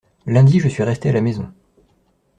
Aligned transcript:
Lundi 0.25 0.59
je 0.59 0.67
suis 0.67 0.81
resté 0.81 1.09
à 1.09 1.13
la 1.13 1.21
maison. 1.21 1.53